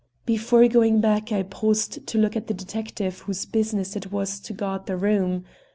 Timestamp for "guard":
4.51-4.87